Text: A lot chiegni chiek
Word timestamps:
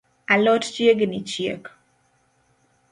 A 0.25 0.35
lot 0.45 0.63
chiegni 0.73 1.19
chiek 1.29 1.63